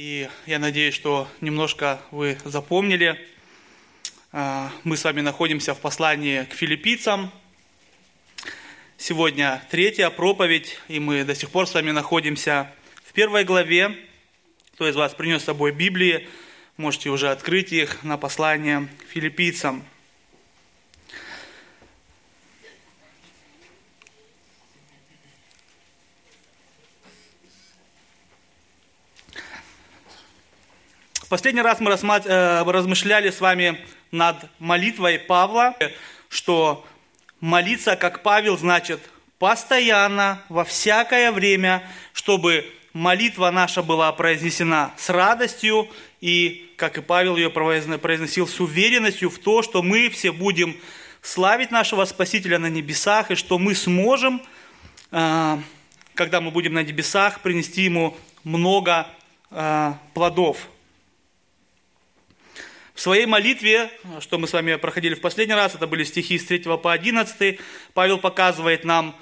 [0.00, 3.18] И я надеюсь, что немножко вы запомнили.
[4.30, 7.32] А, мы с вами находимся в послании к филиппийцам.
[8.96, 12.72] Сегодня третья проповедь, и мы до сих пор с вами находимся
[13.02, 13.98] в первой главе.
[14.74, 16.28] Кто из вас принес с собой Библии,
[16.76, 19.82] можете уже открыть их на послание к филиппийцам.
[31.28, 33.78] Последний раз мы э, размышляли с вами
[34.10, 35.76] над молитвой Павла,
[36.30, 36.86] что
[37.40, 38.98] молиться, как Павел, значит
[39.38, 41.82] постоянно, во всякое время,
[42.14, 42.64] чтобы
[42.94, 45.90] молитва наша была произнесена с радостью
[46.22, 50.78] и, как и Павел ее произносил, с уверенностью в то, что мы все будем
[51.20, 54.40] славить нашего Спасителя на небесах, и что мы сможем,
[55.10, 55.58] э,
[56.14, 59.06] когда мы будем на небесах, принести Ему много
[59.50, 60.68] э, плодов.
[62.98, 66.44] В своей молитве, что мы с вами проходили в последний раз, это были стихи с
[66.44, 67.60] 3 по 11,
[67.94, 69.14] Павел показывает нам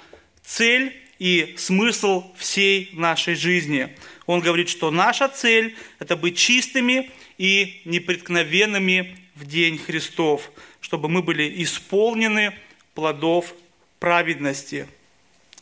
[0.43, 3.95] цель и смысл всей нашей жизни.
[4.25, 10.49] Он говорит, что наша цель– это быть чистыми и непреткновенными в день Христов,
[10.81, 12.55] чтобы мы были исполнены
[12.95, 13.53] плодов
[13.99, 14.87] праведности.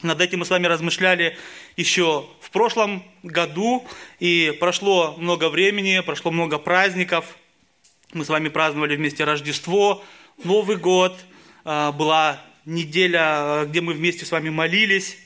[0.03, 1.35] Над этим мы с вами размышляли
[1.75, 3.85] еще в прошлом году,
[4.21, 7.25] и прошло много времени, прошло много праздников–
[8.15, 10.01] мы с вами праздновали вместе Рождество,
[10.45, 11.19] Новый год,
[11.65, 15.17] а, была неделя, а, где мы вместе с вами молились.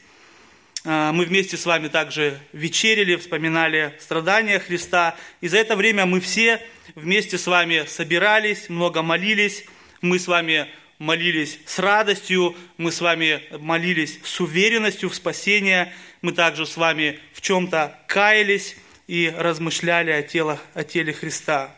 [0.86, 5.16] А, мы вместе с вами также вечерили, вспоминали страдания Христа.
[5.40, 9.66] И за это время мы все вместе с вами собирались, много молились.
[10.02, 10.66] Мы с вами
[10.98, 15.94] молились с радостью, мы с вами молились с уверенностью в спасение.
[16.23, 21.76] Мы также с вами в чем-то каялись и размышляли о, телах, о теле Христа.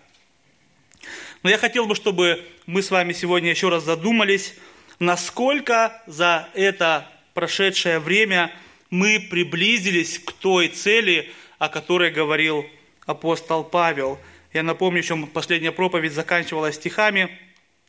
[1.43, 4.53] Но я хотел бы, чтобы мы с вами сегодня еще раз задумались,
[4.99, 8.53] насколько за это прошедшее время
[8.91, 12.65] мы приблизились к той цели, о которой говорил
[13.07, 14.19] апостол Павел.
[14.53, 17.39] Я напомню, еще последняя проповедь заканчивалась стихами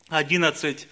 [0.09, 0.87] 11,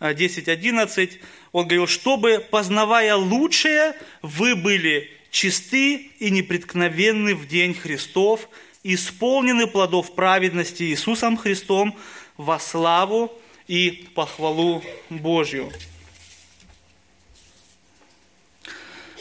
[0.00, 1.20] 10, 11.
[1.52, 8.50] Он говорил, чтобы, познавая лучшее, вы были чисты и непреткновенны в день Христов–
[8.82, 11.96] исполнены плодов праведности Иисусом Христом
[12.36, 13.32] во славу
[13.68, 15.70] и похвалу Божью.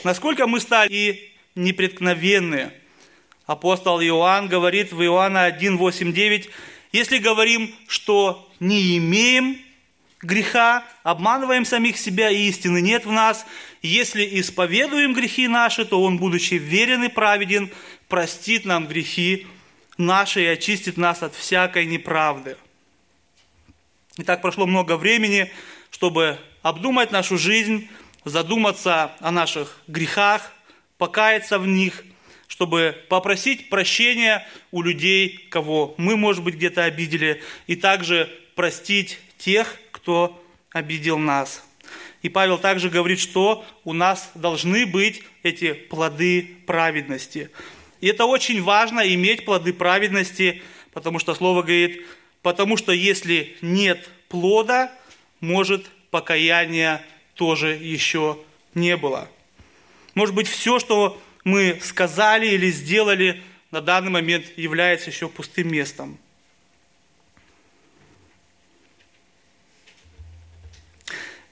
[0.03, 2.72] Насколько мы стали непреткновенны.
[3.45, 6.49] Апостол Иоанн говорит в Иоанна 1, 8, 9,
[6.91, 9.59] если говорим, что не имеем
[10.21, 13.45] греха, обманываем самих себя, и истины нет в нас.
[13.81, 17.71] Если исповедуем грехи наши, то Он, будучи верен и праведен,
[18.07, 19.47] простит нам грехи
[19.97, 22.57] наши и очистит нас от всякой неправды.
[24.17, 25.51] И так прошло много времени,
[25.89, 27.89] чтобы обдумать нашу жизнь,
[28.25, 30.51] задуматься о наших грехах,
[30.97, 32.03] покаяться в них,
[32.47, 39.79] чтобы попросить прощения у людей, кого мы, может быть, где-то обидели, и также простить тех,
[40.01, 41.63] кто обидел нас.
[42.22, 47.50] И Павел также говорит, что у нас должны быть эти плоды праведности.
[48.00, 50.61] И это очень важно, иметь плоды праведности,
[50.91, 52.06] потому что Слово говорит,
[52.41, 54.91] потому что если нет плода,
[55.40, 57.03] может покаяния
[57.35, 58.40] тоже еще
[58.73, 59.28] не было.
[60.13, 63.41] Может быть, все, что мы сказали или сделали,
[63.72, 66.19] на данный момент является еще пустым местом.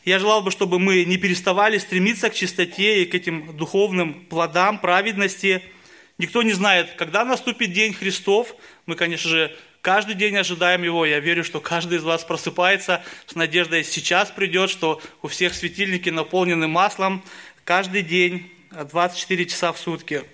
[0.10, 4.80] Я желал бы, чтобы мы не переставали стремиться к чистоте и к этим духовным плодам
[4.80, 5.62] праведности–
[6.20, 8.54] Никто не знает, когда наступит день Христов.
[8.86, 11.06] Мы, конечно же, каждый день ожидаем его.
[11.06, 16.10] Я верю, что каждый из вас просыпается с надеждой, сейчас придет, что у всех светильники
[16.10, 17.24] наполнены маслом
[17.64, 20.26] каждый день, 24 часа в сутки.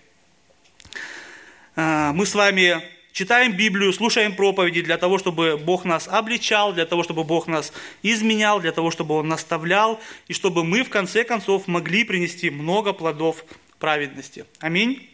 [1.76, 2.82] А, мы с вами
[3.16, 7.72] читаем Библию, слушаем проповеди для того, чтобы Бог нас обличал, для того, чтобы Бог нас
[8.04, 12.92] изменял, для того, чтобы Он наставлял, и чтобы мы в конце концов могли принести много
[12.92, 13.46] плодов
[13.80, 14.46] праведности.
[14.60, 15.10] Аминь.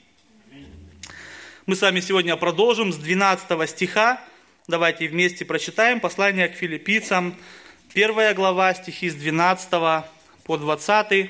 [1.68, 4.20] Мы с вами сегодня продолжим с 12 стиха.
[4.68, 7.36] Давайте вместе прочитаем послание к филиппийцам,
[7.94, 9.70] первая глава, стихи с 12
[10.44, 11.30] по 20.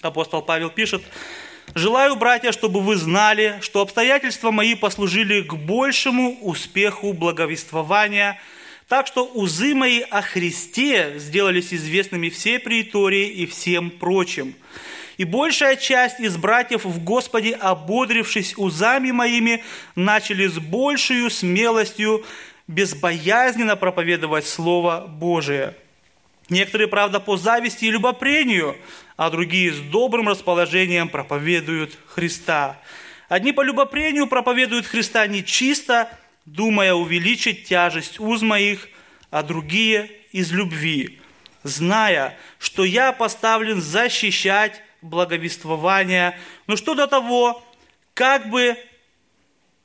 [0.00, 1.02] Апостол Павел пишет,
[1.74, 8.38] «Желаю, братья, чтобы вы знали, что обстоятельства мои послужили к большему успеху благовествования,
[8.88, 14.54] так что узы мои о Христе сделались известными всей притории и всем прочим.
[15.16, 19.64] И большая часть из братьев в Господе, ободрившись узами моими,
[19.94, 22.24] начали с большей смелостью
[22.66, 25.74] безбоязненно проповедовать Слово Божие.
[26.48, 28.76] Некоторые, правда, по зависти и любопрению,
[29.16, 32.78] а другие с добрым расположением проповедуют Христа.
[33.28, 36.08] Одни по любопрению проповедуют Христа нечисто,
[36.44, 38.88] думая увеличить тяжесть уз моих,
[39.30, 41.20] а другие из любви,
[41.62, 46.38] зная, что я поставлен защищать благовествование.
[46.66, 47.64] Но что до того,
[48.14, 48.76] как бы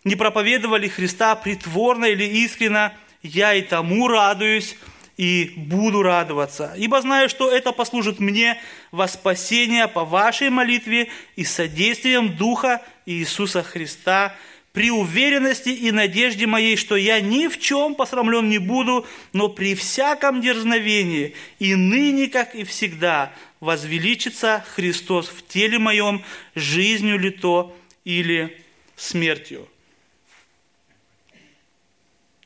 [0.04, 4.78] не проповедовали Христа притворно или искренно, я и тому радуюсь,
[5.18, 8.60] и буду радоваться, ибо знаю, что это послужит мне
[8.92, 14.36] во спасение по вашей молитве и содействием Духа Иисуса Христа,
[14.74, 19.74] при уверенности и надежде моей, что я ни в чем посрамлен не буду, но при
[19.74, 26.24] всяком дерзновении и ныне, как и всегда, возвеличится Христос в теле моем,
[26.54, 27.76] жизнью ли то
[28.06, 28.64] или
[28.96, 29.68] смертью.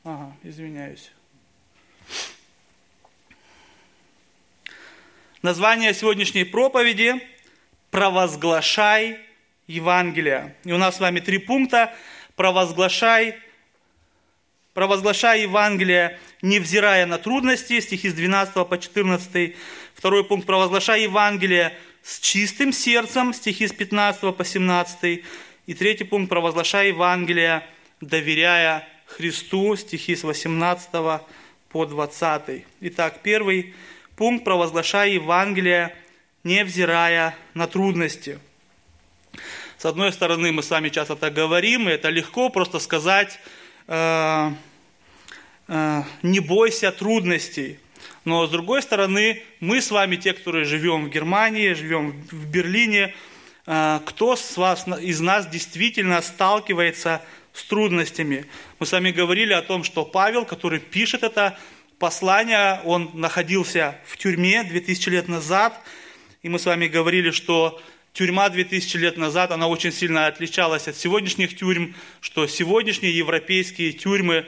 [0.04, 1.10] Ага, извиняюсь.
[5.42, 7.20] Название сегодняшней проповеди
[7.90, 9.18] «Провозглашай
[9.66, 10.54] Евангелие».
[10.62, 11.92] И у нас с вами три пункта.
[12.36, 13.34] «Провозглашай,
[14.72, 19.56] провозглашай Евангелие, невзирая на трудности», стихи с 12 по 14.
[19.94, 25.24] Второй пункт «Провозглашай Евангелие с чистым сердцем», стихи с 15 по 17.
[25.66, 27.66] И третий пункт «Провозглашай Евангелие,
[28.00, 30.88] доверяя Христу», стихи с 18
[31.68, 32.64] по 20.
[32.82, 33.74] Итак, первый
[34.22, 35.96] пункт «Провозглашая Евангелие,
[36.44, 38.38] невзирая на трудности».
[39.78, 43.40] С одной стороны, мы с вами часто так говорим, и это легко просто сказать,
[43.88, 44.50] э,
[45.66, 47.80] э, не бойся трудностей.
[48.24, 53.16] Но с другой стороны, мы с вами, те, которые живем в Германии, живем в Берлине,
[53.66, 57.22] э, кто с вас, из нас действительно сталкивается
[57.52, 58.46] с трудностями?
[58.78, 61.58] Мы с вами говорили о том, что Павел, который пишет это
[62.02, 65.80] послание, он находился в тюрьме 2000 лет назад,
[66.42, 67.80] и мы с вами говорили, что
[68.12, 74.46] тюрьма 2000 лет назад, она очень сильно отличалась от сегодняшних тюрьм, что сегодняшние европейские тюрьмы,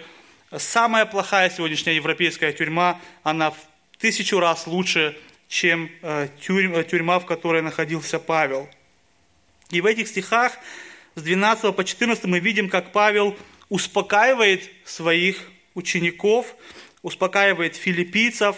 [0.57, 3.59] самая плохая сегодняшняя европейская тюрьма, она в
[3.99, 5.17] тысячу раз лучше,
[5.47, 8.69] чем э, тюрьма, тюрьма, в которой находился Павел.
[9.71, 10.55] И в этих стихах
[11.15, 13.37] с 12 по 14 мы видим, как Павел
[13.69, 15.41] успокаивает своих
[15.75, 16.57] учеников,
[17.05, 18.57] успокаивает филиппийцев.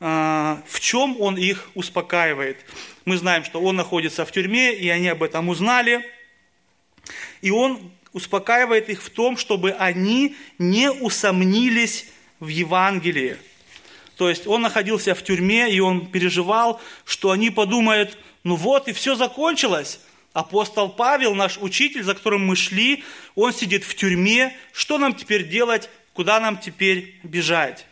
[0.00, 2.56] А, в чем он их успокаивает?
[3.04, 6.06] Мы знаем, что он находится в тюрьме, и они об этом узнали.
[7.42, 12.06] И он успокаивает их в том, чтобы они не усомнились
[12.38, 13.36] в Евангелии.
[14.16, 18.92] То есть он находился в тюрьме, и он переживал, что они подумают, ну вот, и
[18.92, 19.98] все закончилось.
[20.32, 23.02] Апостол Павел, наш учитель, за которым мы шли,
[23.34, 24.56] он сидит в тюрьме.
[24.72, 25.90] Что нам теперь делать?
[26.14, 27.86] Куда нам теперь бежать?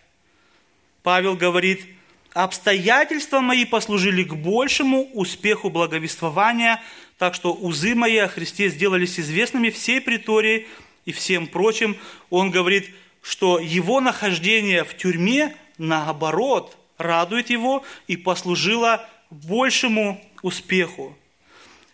[1.03, 1.85] Павел говорит,
[2.33, 6.81] обстоятельства мои послужили к большему успеху благовествования,
[7.19, 10.69] так что узы мои о Христе сделались известными всей притории
[11.05, 11.97] и всем прочим.
[12.31, 12.91] Он говорит,
[13.23, 21.19] что его нахождение в тюрьме, наоборот, радует его и послужило большему успеху.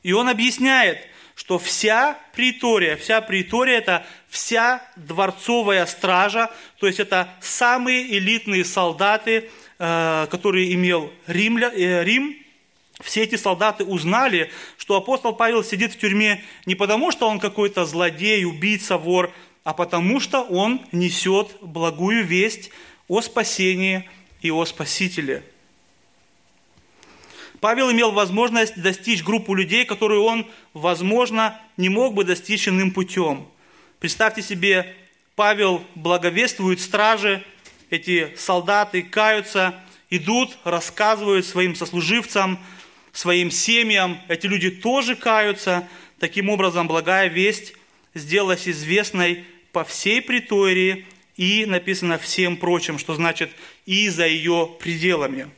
[0.02, 1.00] И он объясняет–
[1.38, 9.48] что вся притория, вся притория– это вся дворцовая стража, то есть это самые элитные солдаты,
[9.78, 12.36] э, которые имел Римля, э, Рим.
[13.02, 17.84] Все эти солдаты узнали, что апостол Павел сидит в тюрьме не потому, что он какой-то
[17.84, 22.70] злодей, убийца, вор, а потому что он несет благую весть
[23.06, 24.10] о спасении
[24.42, 25.44] и о Спасителе–
[27.60, 33.48] Павел имел возможность достичь группу людей, которую он, возможно, не мог бы достичь иным путем.
[33.98, 34.94] Представьте себе,
[35.34, 37.44] Павел благовествует стражи,
[37.90, 39.74] эти солдаты каются,
[40.10, 42.58] идут, рассказывают своим сослуживцам,
[43.12, 45.88] своим семьям, эти люди тоже каются.
[46.20, 47.74] Таким образом, благая весть
[48.14, 53.50] сделалась известной по всей притории и написано всем прочим, что значит
[53.86, 55.48] и за ее пределами.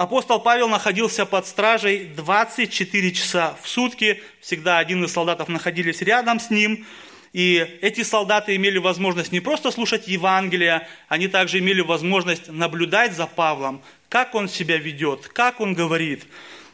[0.00, 4.22] Апостол Павел находился под стражей 24 часа в сутки.
[4.40, 6.86] Всегда один из солдатов находились рядом с ним.
[7.34, 13.26] И эти солдаты имели возможность не просто слушать Евангелие, они также имели возможность наблюдать за
[13.26, 16.26] Павлом, как он себя ведет, как он говорит.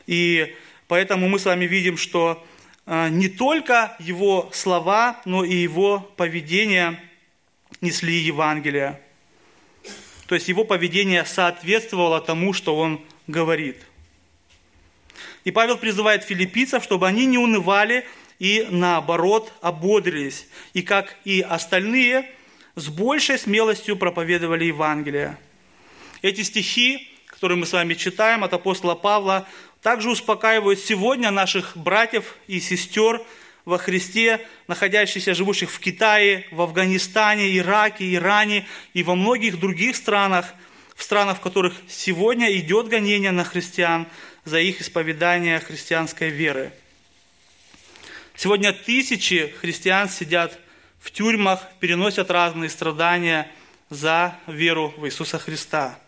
[0.07, 0.55] И
[0.87, 2.47] поэтому мы с вами видим, что
[2.87, 7.01] а, не только его слова, но и его поведение
[7.81, 9.01] несли Евангелие.
[10.29, 13.77] То есть его поведение соответствовало тому, что он говорит.
[15.45, 18.07] И Павел призывает филиппийцев, чтобы они не унывали
[18.39, 20.49] и наоборот ободрились.
[20.75, 22.31] И как и остальные,
[22.75, 25.39] с большей смелостью проповедовали Евангелие.
[26.21, 29.47] Эти стихи, которые мы с вами читаем от апостола Павла,
[29.83, 33.23] также успокаивают сегодня наших братьев и сестер
[33.65, 40.55] во Христе, находящихся, живущих в Китае, в Афганистане, Ираке, Иране и во многих других странах,
[40.97, 44.09] в странах, в которых сегодня идет гонение на христиан
[44.45, 46.73] за их исповедание христианской веры.
[48.35, 50.59] Сегодня тысячи христиан сидят
[50.99, 53.51] в тюрьмах, переносят разные страдания
[53.91, 55.99] за веру в Иисуса Христа.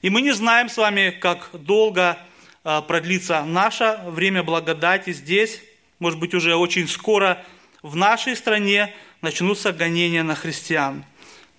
[0.00, 2.18] И мы не знаем с вами, как долго
[2.64, 5.60] а, продлится наше время благодати здесь.
[5.98, 7.44] Может быть, уже очень скоро
[7.82, 11.04] в нашей стране начнутся гонения на христиан.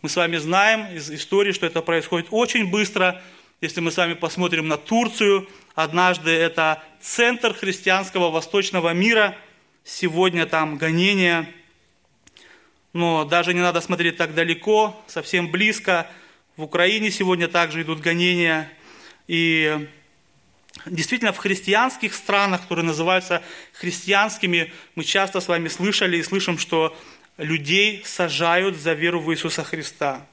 [0.04, 3.22] Мы с вами знаем из истории, что это происходит очень быстро.
[3.62, 9.38] Если мы с вами посмотрим на Турцию, однажды это центр христианского восточного мира,
[9.86, 11.50] сегодня там гонения.
[12.92, 16.06] Но даже не надо смотреть так далеко, совсем близко.
[16.58, 18.70] В Украине сегодня также идут гонения.
[19.30, 19.88] И
[20.86, 23.42] Действительно, в христианских странах, которые называются
[23.72, 26.98] христианскими, мы часто с вами слышали и слышим, что
[27.44, 30.26] людей сажают за веру в Иисуса Христа.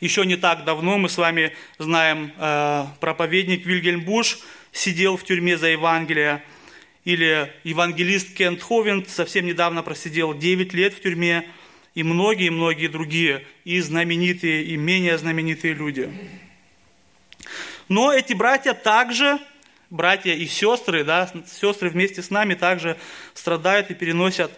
[0.00, 4.38] Еще не так давно мы с вами знаем, э, проповедник Вильгельм Буш
[4.72, 6.42] сидел в тюрьме за Евангелие,
[7.04, 11.48] или евангелист Кент Ховент совсем недавно просидел 9 лет в тюрьме,
[11.94, 16.10] и многие-многие другие, и знаменитые, и менее знаменитые люди.
[17.88, 19.38] Но эти братья также,
[19.90, 22.96] братья и сестры, да, сестры вместе с нами также
[23.34, 24.50] страдают и переносят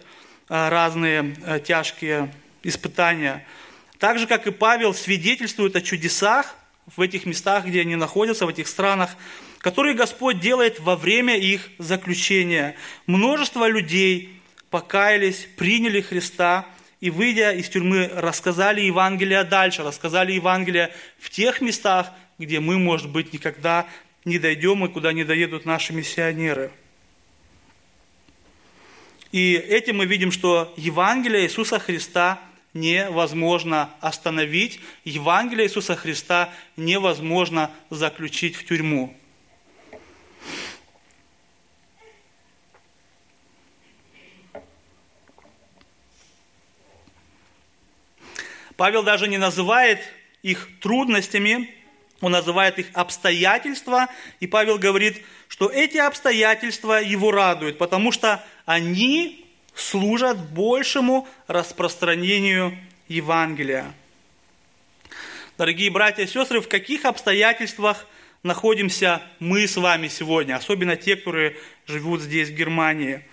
[0.47, 3.45] разные а, тяжкие испытания.
[3.99, 6.55] Так же, как и Павел свидетельствует о чудесах
[6.95, 9.15] в этих местах, где они находятся, в этих странах,
[9.59, 12.75] которые Господь делает во время их заключения.
[13.07, 14.39] Множество людей
[14.69, 16.65] покаялись, приняли Христа
[17.01, 23.09] и, выйдя из тюрьмы, рассказали Евангелие дальше, рассказали Евангелие в тех местах, где мы, может
[23.09, 23.87] быть, никогда
[24.25, 26.71] не дойдем и куда не доедут наши миссионеры.
[29.31, 32.39] И этим мы видим, что Евангелие Иисуса Христа
[32.73, 39.15] невозможно остановить, Евангелие Иисуса Христа невозможно заключить в тюрьму.
[48.77, 49.99] Павел даже не называет
[50.43, 51.73] их трудностями,
[52.21, 54.07] он называет их обстоятельства,
[54.39, 59.45] и Павел говорит, что эти обстоятельства его радуют, потому что они
[59.75, 63.93] служат большему распространению Евангелия.
[65.57, 68.05] Дорогие братья и сестры, в каких обстоятельствах
[68.43, 71.55] находимся мы с вами сегодня, особенно те, которые
[71.85, 73.23] живут здесь, в Германии.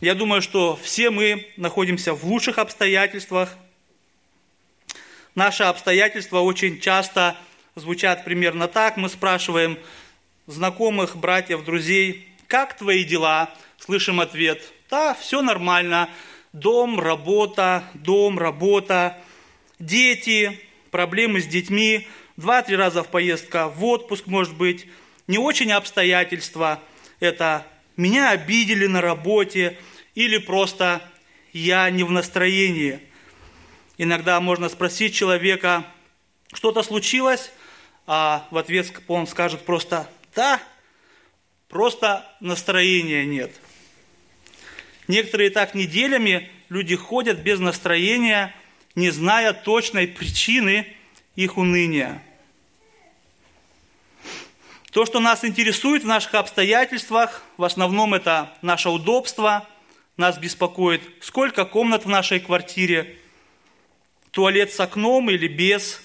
[0.00, 3.56] Я думаю, что все мы находимся в лучших обстоятельствах.
[5.34, 7.36] Наши обстоятельства очень часто
[7.78, 8.96] звучат примерно так.
[8.96, 9.78] Мы спрашиваем
[10.46, 13.50] знакомых, братьев, друзей, как твои дела?
[13.78, 16.08] Слышим ответ, да, все нормально.
[16.52, 19.18] Дом, работа, дом, работа,
[19.78, 20.58] дети,
[20.90, 24.86] проблемы с детьми, два-три раза в поездка в отпуск, может быть,
[25.26, 26.80] не очень обстоятельства.
[27.20, 27.66] Это
[27.96, 29.78] меня обидели на работе
[30.14, 31.02] или просто
[31.52, 33.00] я не в настроении.
[33.98, 35.84] Иногда можно спросить человека,
[36.54, 37.52] что-то случилось,
[38.10, 40.62] а в ответ он скажет просто «да»,
[41.68, 43.52] просто настроения нет.
[45.08, 48.54] Некоторые так неделями люди ходят без настроения,
[48.94, 50.86] не зная точной причины
[51.36, 52.22] их уныния.
[54.90, 59.68] То, что нас интересует в наших обстоятельствах, в основном это наше удобство,
[60.16, 63.18] нас беспокоит, сколько комнат в нашей квартире,
[64.30, 66.00] туалет с окном или без,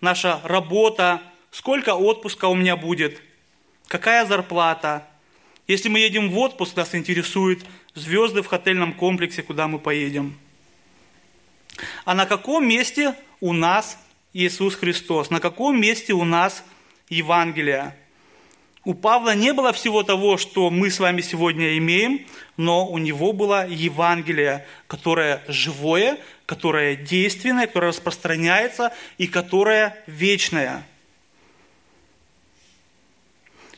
[0.00, 1.20] наша работа,
[1.52, 3.22] сколько отпуска у меня будет,
[3.86, 5.06] какая зарплата.
[5.68, 7.60] Если мы едем в отпуск, нас интересуют
[7.94, 10.36] звезды в отельном комплексе, куда мы поедем.
[12.04, 13.98] А на каком месте у нас
[14.32, 15.30] Иисус Христос?
[15.30, 16.64] На каком месте у нас
[17.08, 17.96] Евангелие?
[18.84, 23.32] У Павла не было всего того, что мы с вами сегодня имеем, но у него
[23.32, 30.84] было Евангелие, которое живое, которое действенное, которое распространяется и которое вечное–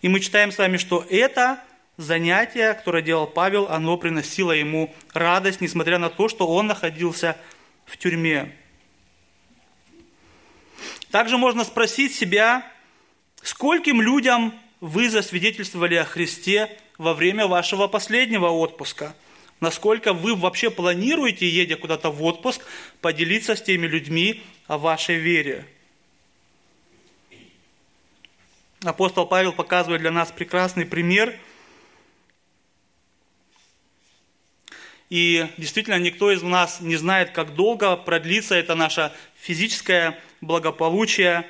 [0.05, 1.59] и мы читаем с вами, что это
[1.97, 7.39] занятие, которое делал Павел, оно приносило ему радость, несмотря на то, что он находился
[7.87, 8.55] в тюрьме.
[11.11, 12.71] Также можно спросить себя,
[13.43, 19.17] скольким людям вы засвидетельствовали о Христе во время вашего последнего отпуска?
[19.61, 22.61] Насколько вы вообще планируете, едя куда-то в отпуск,
[23.01, 25.65] поделиться с теми людьми о вашей вере?
[28.85, 31.35] Апостол Павел показывает для нас прекрасный пример.
[35.09, 39.11] И действительно, никто из нас не знает, как долго продлится это наше
[39.41, 41.47] физическое благополучие.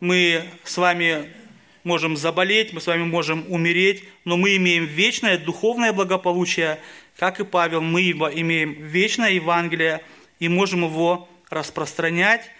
[0.00, 1.32] Мы с вами
[1.82, 6.78] можем заболеть, мы с вами можем умереть, но мы имеем вечное духовное благополучие,
[7.16, 10.02] как и Павел, мы имеем вечное Евангелие
[10.40, 12.50] и можем его распространять,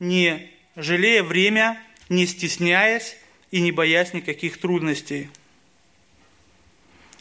[0.00, 3.16] не жалея время, не стесняясь
[3.50, 5.30] и не боясь никаких трудностей.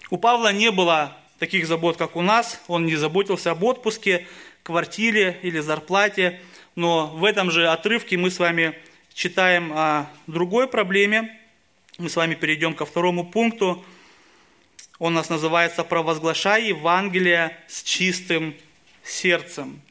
[0.10, 2.60] У Павла не было таких забот, как у нас.
[2.67, 4.27] Он не заботился об отпуске,
[4.63, 6.41] квартире или зарплате.
[6.75, 8.75] Но в этом же отрывке мы с вами
[9.13, 11.39] читаем о другой проблеме.
[12.00, 13.86] Мы с вами перейдем ко второму пункту.
[14.98, 18.55] Он у нас называется «Провозглашай Евангелие с чистым
[19.03, 19.81] сердцем».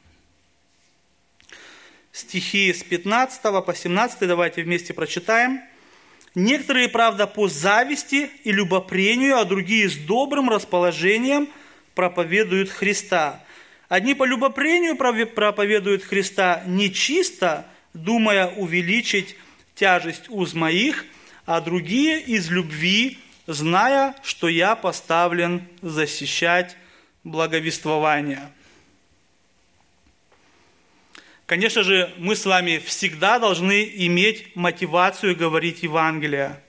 [2.11, 5.61] Стихи с 15 по 17 давайте вместе прочитаем.
[6.35, 11.49] Некоторые, правда, по зависти и любопрению, а другие с добрым расположением
[11.95, 13.43] проповедуют Христа.
[13.87, 19.35] Одни по любопрению проповедуют Христа нечисто, думая увеличить
[19.75, 21.05] тяжесть уз моих,
[21.45, 26.75] а другие из любви, зная, что я поставлен защищать
[27.23, 28.51] благовествование.
[31.49, 36.61] Конечно же, мы с вами всегда должны иметь мотивацию говорить Евангелие.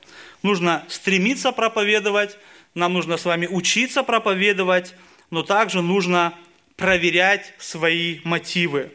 [0.42, 2.38] Нужно стремиться проповедовать,
[2.74, 4.94] нам нужно с вами учиться проповедовать,
[5.28, 6.32] но также нужно
[6.76, 8.90] проверять свои мотивы.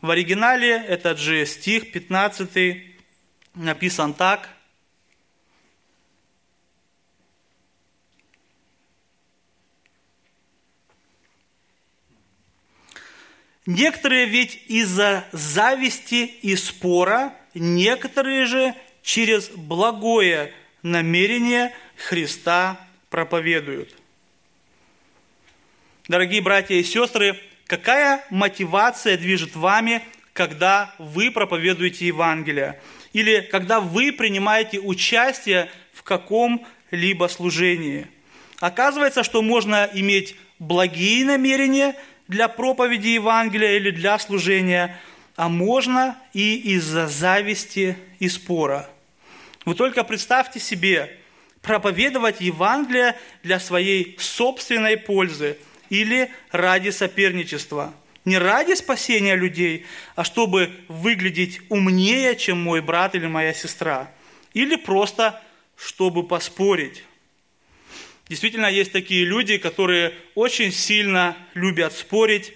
[0.00, 2.82] В оригинале этот же стих 15
[3.54, 4.48] написан так.
[13.66, 20.52] Некоторые ведь из-за зависти и спора, некоторые же через благое
[20.82, 23.92] намерение Христа проповедуют.
[26.06, 30.00] Дорогие братья и сестры, какая мотивация движет вами,
[30.32, 32.80] когда вы проповедуете Евангелие?
[33.12, 38.06] Или когда вы принимаете участие в каком-либо служении?
[38.60, 41.96] Оказывается, что можно иметь благие намерения–
[42.28, 44.98] для проповеди Евангелия или для служения,
[45.36, 48.88] а можно и из-за зависти и спора.
[49.64, 51.18] Вы только представьте себе,
[51.62, 55.58] проповедовать Евангелие для своей собственной пользы
[55.90, 57.92] или ради соперничества.
[58.24, 64.10] Не ради спасения людей, а чтобы выглядеть умнее, чем мой брат или моя сестра.
[64.52, 65.40] Или просто,
[65.76, 67.04] чтобы поспорить.
[68.28, 72.52] Действительно, есть такие люди, которые очень сильно любят спорить.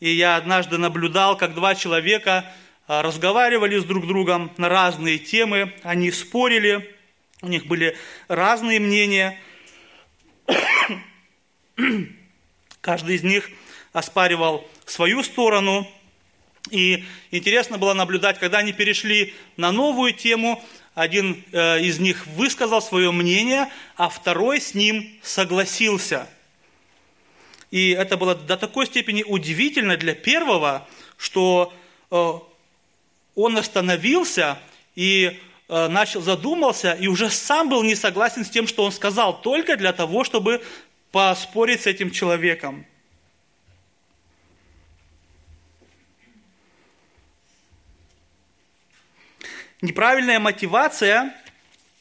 [0.00, 2.52] И я однажды наблюдал, как два человека
[2.88, 5.72] а, разговаривали с друг другом на разные темы.
[5.84, 6.92] Они спорили,
[7.40, 9.38] у них были разные мнения.
[12.80, 13.48] Каждый из них
[13.92, 15.86] оспаривал свою сторону.
[16.70, 20.60] И интересно было наблюдать, когда они перешли на новую тему,
[20.94, 26.28] один э, из них высказал свое мнение, а второй с ним согласился.
[27.70, 31.72] И это было до такой степени удивительно для первого, что
[32.10, 32.32] э,
[33.34, 34.58] он остановился
[34.94, 39.40] и э, начал задумался, и уже сам был не согласен с тем, что он сказал,
[39.40, 40.62] только для того, чтобы
[41.10, 42.84] поспорить с этим человеком.
[49.82, 51.34] Неправильная мотивация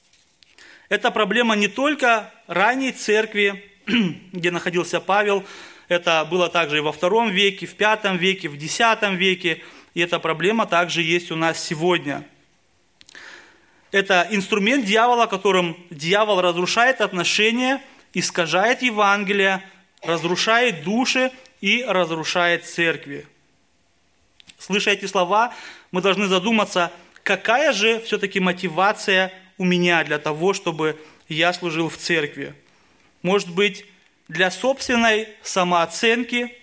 [0.90, 3.66] –это проблема не только ранней церкви,
[4.32, 5.44] где находился Павел,
[5.88, 9.64] это было также и во втором веке, в пятом веке, в десятом веке,
[9.96, 12.24] и эта проблема также есть у нас сегодня.
[13.90, 17.82] Это инструмент дьявола, которым дьявол разрушает отношения,
[18.14, 19.64] искажает Евангелие,
[20.04, 23.26] разрушает души и разрушает церкви.
[24.60, 25.52] Слыша эти слова,
[25.90, 26.92] мы должны задуматься–
[27.24, 32.56] какая же все-таки мотивация у меня для того, чтобы я служил в церкви?
[33.22, 33.86] Может быть,
[34.28, 36.56] для собственной самооценки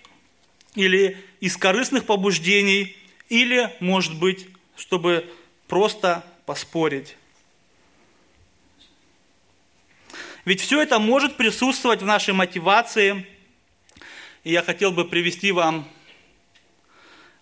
[0.75, 2.97] или из корыстных побуждений,
[3.29, 5.31] или, может быть, чтобы
[5.67, 7.15] просто поспорить.
[10.45, 13.27] Ведь все это может присутствовать в нашей мотивации.
[14.43, 15.87] И я хотел бы привести вам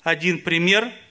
[0.03, 0.91] один пример–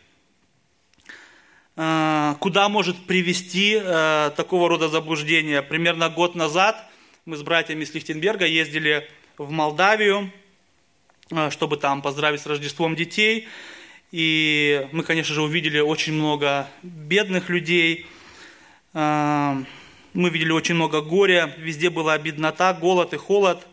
[1.77, 5.63] куда может привести э, такого рода заблуждение.
[5.63, 6.89] Примерно год назад
[7.27, 10.33] мы с братьями из Лихтенберга ездили в Молдавию,
[11.51, 13.47] чтобы там поздравить с Рождеством детей.
[14.11, 18.07] И мы, конечно же, увидели очень много бедных людей.
[18.95, 19.67] Мы
[20.15, 21.55] видели очень много горя.
[21.59, 23.67] Везде была беднота, голод и холод.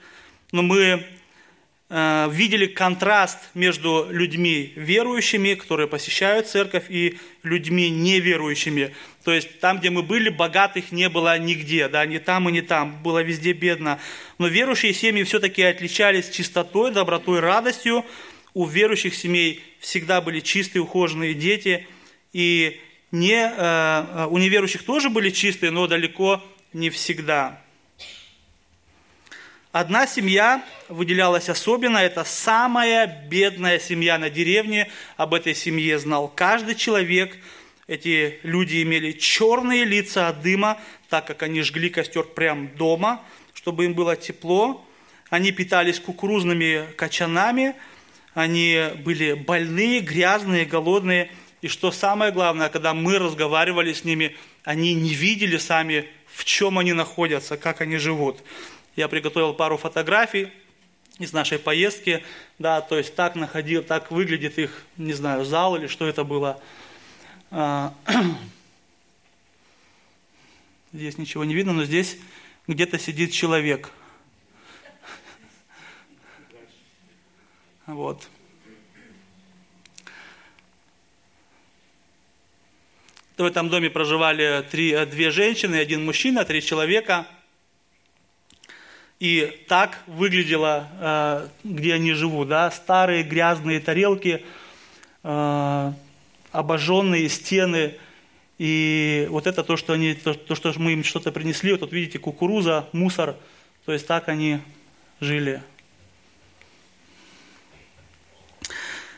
[0.51, 1.22] Но мы Э,
[1.95, 8.95] видели контраст между людьми верующими, которые посещают церковь, и людьми неверующими.
[9.23, 12.61] То есть там, где мы были, богатых не было нигде, да, ни там и ни
[12.61, 13.99] там, было везде бедно.
[14.37, 18.05] Но верующие семьи все-таки отличались чистотой, добротой, радостью.
[18.53, 21.87] У верующих семей всегда были чистые, ухоженные дети,
[22.33, 22.79] и
[23.11, 27.62] не, э, э, у неверующих тоже были чистые, но далеко не всегда.
[29.73, 34.87] Одна семья выделялась особенно, это самая бедная семья на деревне.
[35.17, 37.35] Об этой семье знал каждый человек.
[37.87, 43.23] Эти люди имели черные лица от дыма, так как они жгли костер прямо дома,
[43.55, 44.85] чтобы им было тепло.
[45.31, 47.73] Они питались кукурузными качанами,
[48.35, 51.31] они были больные, грязные, голодные.
[51.63, 56.77] И что самое главное, когда мы разговаривали с ними, они не видели сами, в чем
[56.77, 58.43] они находятся, как они живут.
[58.95, 60.51] Я приготовил пару фотографий
[61.17, 62.23] из нашей поездки,
[62.59, 66.61] да, то есть так находил, так выглядит их, не знаю, зал или что это было.
[67.49, 67.93] А,
[70.93, 72.17] здесь ничего не видно, но здесь
[72.67, 73.91] где-то сидит человек.
[77.85, 78.29] Вот.
[83.37, 87.27] В этом доме проживали три, две женщины, один мужчина, три человека–
[89.23, 94.43] и так выглядело, э, где они живут, да, старые грязные тарелки,
[95.23, 95.93] э,
[96.51, 97.95] обожженные стены,
[98.57, 101.93] и вот это то, что, они, то, то, что мы им что-то принесли, вот тут
[101.93, 103.37] видите, кукуруза, мусор,
[103.85, 104.59] то есть так они
[105.21, 105.63] жили.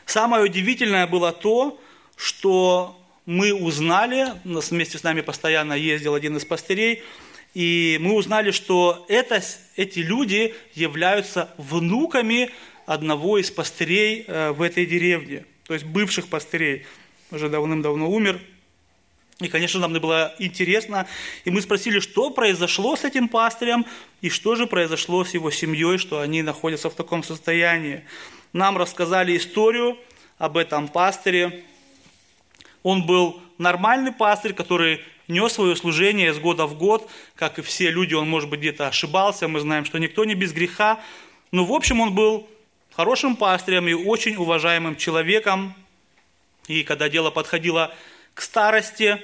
[0.04, 1.80] Самое удивительное было то,
[2.14, 7.02] что мы узнали, вместе с нами постоянно ездил один из пастырей,
[7.56, 9.42] и мы узнали, что это,
[9.76, 12.50] эти люди являются внуками
[12.84, 16.84] одного из пастырей э, в этой деревне, то есть бывших пастырей,
[17.30, 18.42] уже давным-давно умер.
[19.40, 21.06] И, конечно, нам было интересно,
[21.46, 23.86] и мы спросили, что произошло с этим пастырем,
[24.20, 28.04] и что же произошло с его семьей, что они находятся в таком состоянии.
[28.52, 29.96] Нам рассказали историю
[30.36, 31.64] об этом пастыре.
[32.82, 37.90] Он был нормальный пастырь, который нес свое служение из года в год, как и все
[37.90, 41.00] люди, он, может быть, где-то ошибался, мы знаем, что никто не без греха,
[41.52, 42.48] но, в общем, он был
[42.92, 45.74] хорошим пастырем и очень уважаемым человеком,
[46.66, 47.94] и когда дело подходило
[48.34, 49.20] к старости,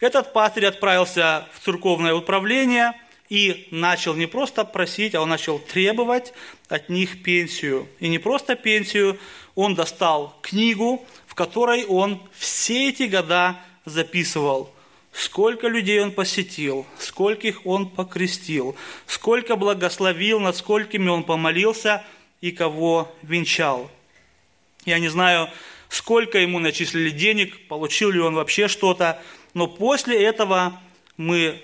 [0.00, 2.92] этот пастырь отправился в церковное управление
[3.28, 6.32] и начал не просто просить, а он начал требовать
[6.68, 7.88] от них пенсию.
[8.00, 9.18] И не просто пенсию,
[9.54, 14.73] он достал книгу, в которой он все эти года записывал
[15.14, 22.04] сколько людей он посетил, скольких он покрестил, сколько благословил, над сколькими он помолился
[22.40, 23.90] и кого венчал.
[24.84, 25.48] Я не знаю,
[25.88, 29.22] сколько ему начислили денег, получил ли он вообще что-то,
[29.54, 30.80] но после этого
[31.16, 31.62] мы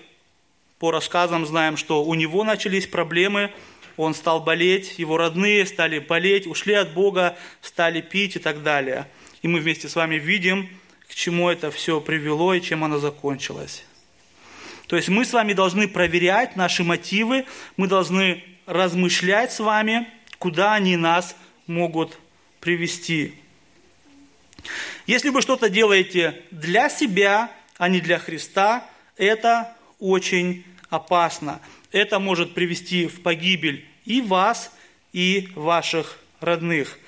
[0.78, 3.52] по рассказам знаем, что у него начались проблемы,
[3.96, 9.08] он стал болеть, его родные стали болеть, ушли от Бога, стали пить и так далее.
[9.42, 10.70] И мы вместе с вами видим,
[11.10, 13.84] к чему это все привело и чем оно закончилось.
[14.86, 17.46] То есть мы с вами должны проверять наши мотивы,
[17.76, 22.16] мы должны размышлять с вами, куда они нас могут
[22.60, 23.34] привести.
[25.06, 31.60] Если вы что-то делаете для себя, а не для Христа, это очень опасно.
[31.90, 34.72] Это может привести в погибель и вас,
[35.12, 36.98] и ваших родных.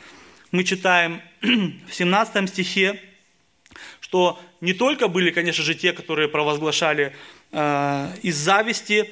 [0.50, 3.00] Мы читаем в 17 стихе,
[4.12, 7.14] что не только были, конечно же, те, которые провозглашали
[7.50, 9.10] э, из зависти,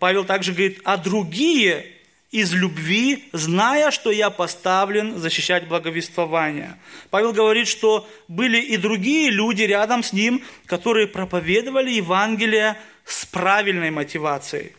[0.00, 1.86] Павел также говорит, а другие
[2.32, 6.76] из любви, зная, что я поставлен защищать благовествование.
[7.10, 13.92] Павел говорит, что были и другие люди рядом с ним, которые проповедовали Евангелие с правильной
[13.92, 14.72] мотивацией.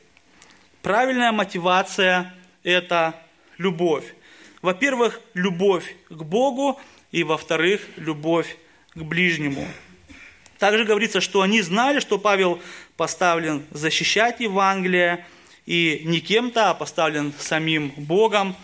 [0.81, 3.15] Правильная мотивация– это
[3.57, 4.03] любовь.
[4.61, 6.77] Во-первых, любовь к Богу,
[7.13, 8.57] и во-вторых, любовь
[8.93, 9.67] к ближнему.
[10.59, 12.61] Также говорится, что они знали, что Павел
[12.97, 15.25] поставлен защищать Евангелие,
[15.65, 18.55] и не кем-то, а поставлен самим Богом.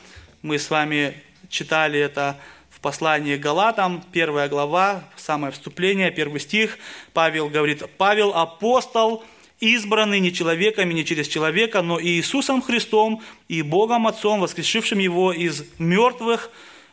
[0.41, 1.13] Мы с вами
[1.49, 6.77] читали это в послании Галатам, первая глава, самое вступление, первый стих,
[7.13, 9.23] Павел говорит, «Павел апостол,
[9.59, 15.31] избранный не человеками, не через человека, но и Иисусом Христом и Богом Отцом, воскрешившим Его
[15.31, 16.51] из мертвых,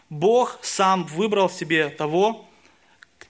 [0.09, 2.49] Бог сам выбрал себе того,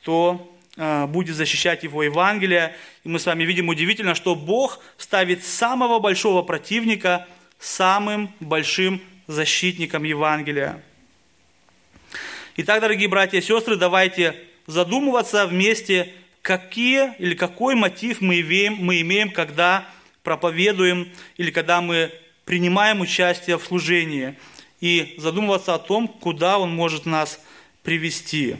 [0.04, 2.76] кто э, будет защищать Его Евангелие.
[3.04, 7.26] И мы с вами видим удивительно, что Бог ставит самого большого противника
[7.58, 10.82] самым большим защитником Евангелия.
[12.58, 14.36] Итак, дорогие братья и сестры, давайте
[14.66, 16.12] задумываться вместе,
[16.42, 19.88] какие или какой мотив мы имеем, мы имеем, когда
[20.22, 22.12] проповедуем или когда мы
[22.44, 24.34] принимаем участие в служении,
[24.82, 27.40] и задумываться о том, куда он может нас
[27.82, 28.58] привести.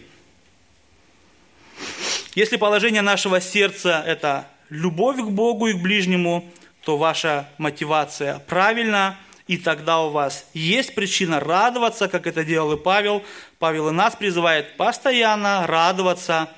[2.34, 6.50] Если положение нашего сердца– это любовь к Богу и к ближнему,
[6.84, 9.16] то ваша мотивация правильна,
[9.46, 13.22] и тогда у вас есть причина радоваться, как это делал и Павел.
[13.60, 16.48] Павел и нас призывает постоянно радоваться.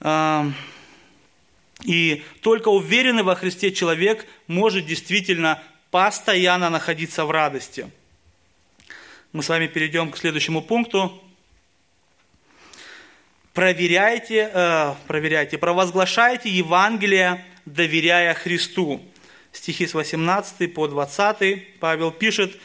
[0.00, 0.52] Эм,
[1.84, 7.88] и только уверенный во Христе человек может действительно постоянно находиться в радости.
[9.32, 11.22] Мы с вами перейдем к следующему пункту.
[13.54, 19.02] Проверяйте, э, проверяйте, провозглашайте Евангелие, доверяя Христу
[19.52, 22.58] стихи с 18 по 20, Павел пишет,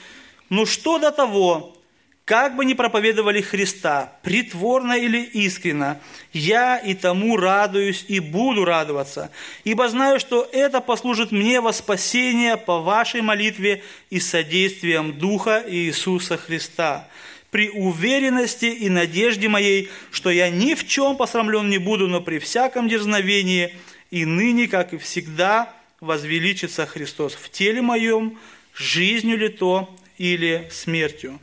[0.50, 1.76] «Ну что до того,
[2.24, 6.00] как бы ни проповедовали Христа, притворно или искренно,
[6.34, 9.32] я и тому радуюсь и буду радоваться,
[9.64, 16.38] ибо знаю, что это послужит мне во спасение по вашей молитве и содействием Духа Иисуса
[16.38, 17.08] Христа.
[17.58, 22.38] При уверенности и надежде моей, что я ни в чем посрамлен не буду, но при
[22.38, 23.76] всяком дерзновении
[24.12, 28.38] и ныне, как и всегда, возвеличится Христос в теле моем,
[28.76, 31.40] жизнью ли то или смертью.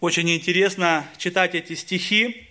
[0.00, 2.48] Очень интересно читать эти стихи,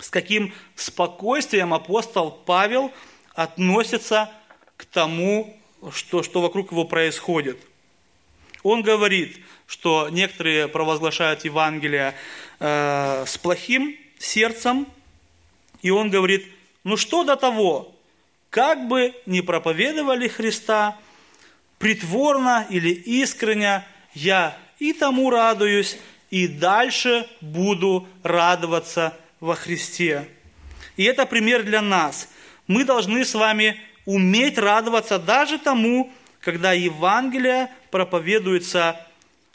[0.00, 2.90] с каким спокойствием апостол Павел
[3.34, 4.32] относится
[4.78, 5.60] к тому,
[5.92, 7.58] что, что вокруг его происходит.
[8.62, 9.36] Он говорит,
[9.68, 12.14] что некоторые провозглашают Евангелие
[12.58, 14.86] э, с плохим сердцем,
[15.82, 16.46] и он говорит,
[16.84, 17.94] ну что до того,
[18.48, 20.96] как бы ни проповедовали Христа,
[21.78, 25.98] притворно или искренне, я и тому радуюсь,
[26.30, 30.28] и дальше буду радоваться во Христе.
[30.96, 32.30] И это пример для нас.
[32.66, 38.98] Мы должны с вами уметь радоваться даже тому, когда Евангелие проповедуется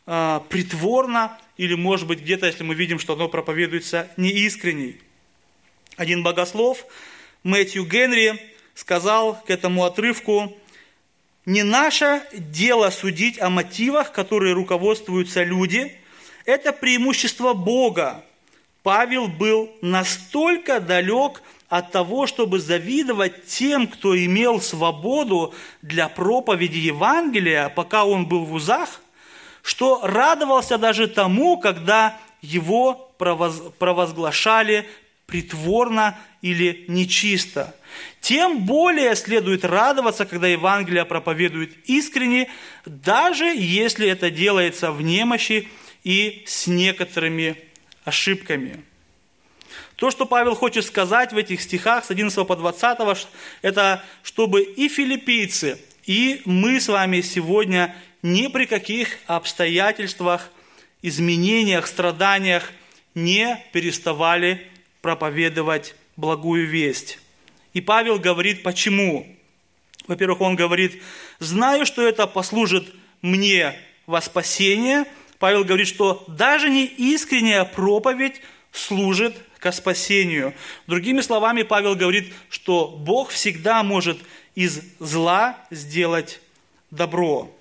[0.06, 5.00] э, притворно, или, может быть, где-то, если мы видим, что оно проповедуется неискренней.
[5.98, 6.86] Один богослов,
[7.44, 8.40] Мэтью Генри,
[8.74, 10.58] сказал к этому отрывку,
[11.46, 15.96] не наше дело судить о мотивах, которые руководствуются люди,
[16.46, 18.24] это преимущество Бога.
[18.82, 27.70] Павел был настолько далек от того, чтобы завидовать тем, кто имел свободу для проповеди Евангелия,
[27.70, 29.02] пока он был в узах,
[29.64, 34.88] что радовался даже тому, когда его провозглашали
[35.26, 37.74] притворно или нечисто.
[38.20, 42.52] Тем более следует радоваться, когда Евангелие проповедует искренне,
[42.86, 45.70] даже если это делается в немощи
[46.04, 47.56] и с некоторыми
[48.04, 48.84] ошибками.
[49.96, 53.28] То, что Павел хочет сказать в этих стихах с 11 по 20,
[53.62, 60.50] это чтобы и филиппийцы, и мы с вами сегодня ни при каких обстоятельствах,
[61.04, 62.72] изменениях, страданиях
[63.14, 64.66] не переставали
[65.02, 67.20] проповедовать благую весть.
[67.74, 69.28] И Павел говорит, почему?
[70.08, 71.02] Во-первых, он говорит,
[71.40, 75.06] знаю, что это послужит мне во спасение.
[75.40, 80.54] Павел говорит, что даже не искренняя проповедь служит ко спасению.
[80.88, 84.18] Другими словами, Павел говорит, что Бог всегда может
[84.56, 86.40] из зла сделать
[86.92, 87.54] добро.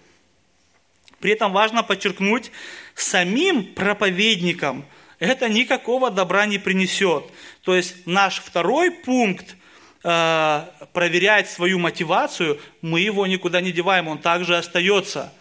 [1.22, 2.52] При этом важно подчеркнуть,
[2.94, 4.84] самим проповедникам
[5.18, 7.24] это никакого добра не принесет.
[7.62, 9.56] То есть наш второй пункт
[10.04, 15.32] Э, проверять свою мотивацию, мы его никуда не деваем, он также остается.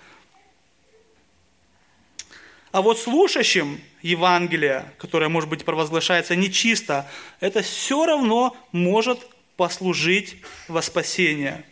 [2.72, 10.84] А вот слушающим Евангелие, которое, может быть, провозглашается нечисто, это все равно может послужить во
[10.84, 11.66] спасение.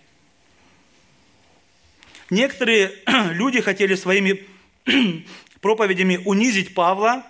[2.30, 2.92] Некоторые
[3.32, 4.44] люди хотели своими
[5.62, 7.26] проповедями унизить Павла,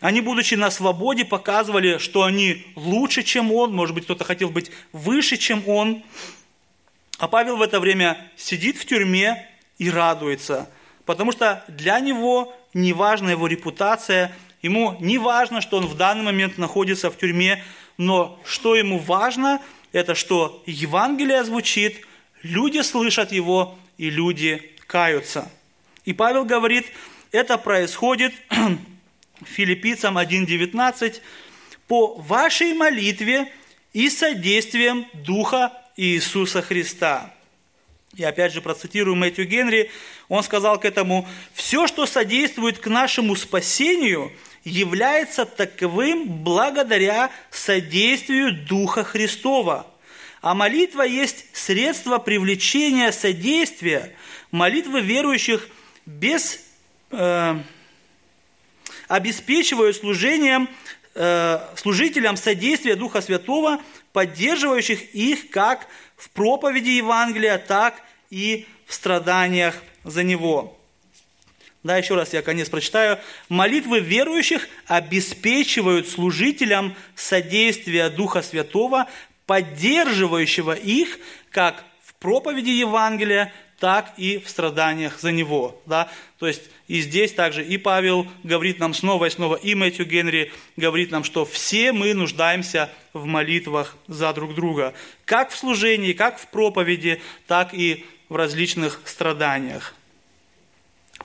[0.00, 4.70] они, будучи на свободе, показывали, что они лучше, чем он, может быть, кто-то хотел быть
[4.92, 6.04] выше, чем он.
[7.18, 10.70] А Павел в это время сидит в тюрьме и радуется,
[11.04, 14.32] потому что для него не важна его репутация,
[14.62, 17.64] ему не важно, что он в данный момент находится в тюрьме,
[17.96, 19.60] но что ему важно,
[19.92, 22.06] это что Евангелие звучит,
[22.42, 25.50] люди слышат его, и люди каются.
[26.04, 26.86] И Павел говорит,
[27.32, 28.32] это происходит
[29.44, 31.20] филиппийцам 1.19
[31.86, 33.52] по вашей молитве
[33.92, 37.34] и содействием Духа Иисуса Христа.
[38.16, 39.90] И опять же процитирую Мэтью Генри,
[40.28, 44.32] он сказал к этому, «Все, что содействует к нашему спасению,
[44.64, 49.86] является таковым благодаря содействию Духа Христова.
[50.40, 54.14] А молитва есть средство привлечения содействия.
[54.50, 55.68] Молитвы верующих
[56.06, 56.60] без,
[57.10, 57.58] э,
[59.08, 60.68] обеспечивают служением,
[61.14, 63.80] э, служителям содействия Духа Святого,
[64.12, 70.78] поддерживающих их как в проповеди Евангелия, так и в страданиях за него.
[71.84, 73.18] Да, еще раз я конец прочитаю.
[73.48, 79.08] Молитвы верующих обеспечивают служителям содействия Духа Святого,
[79.48, 81.18] поддерживающего их
[81.50, 85.80] как в проповеди Евангелия, так и в страданиях за него.
[85.86, 86.10] Да?
[86.38, 90.52] То есть и здесь также и Павел говорит нам снова и снова, и Мэтью Генри
[90.76, 94.92] говорит нам, что все мы нуждаемся в молитвах за друг друга.
[95.24, 99.94] Как в служении, как в проповеди, так и в различных страданиях.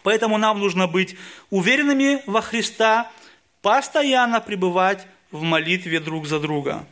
[0.01, 1.17] Поэтому нам нужно быть
[1.49, 3.11] уверенными во Христа,
[3.61, 6.85] постоянно пребывать в молитве друг за друга.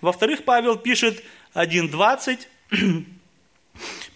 [0.00, 1.22] Во-вторых, Павел пишет
[1.54, 2.38] 1.20,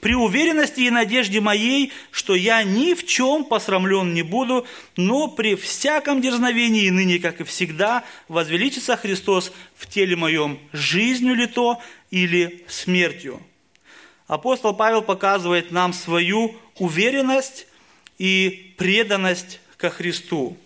[0.00, 5.54] «При уверенности и надежде моей, что я ни в чем посрамлен не буду, но при
[5.54, 11.80] всяком дерзновении ныне, как и всегда, возвеличится Христос в теле моем, жизнью ли то
[12.10, 13.40] или смертью».
[14.26, 17.66] Апостол Павел показывает нам свою уверенность
[18.18, 20.56] и преданность ко Христу.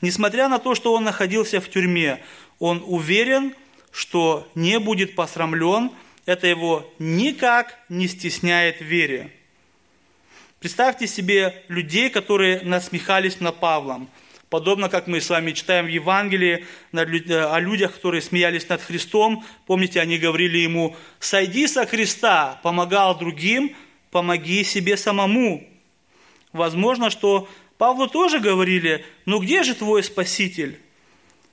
[0.00, 2.20] Несмотря на то, что он находился в тюрьме,
[2.58, 3.54] он уверен,
[3.96, 5.90] что не будет посрамлен,
[6.26, 9.32] это его никак не стесняет вере.
[10.60, 14.10] Представьте себе людей, которые насмехались над Павлом,
[14.50, 19.46] подобно как мы с вами читаем в Евангелии о людях, которые смеялись над Христом.
[19.66, 23.74] Помните, они говорили ему, «Сойди со Христа, помогал другим,
[24.10, 25.66] помоги себе самому».
[26.52, 30.80] Возможно, что Павлу тоже говорили, ну где же твой Спаситель?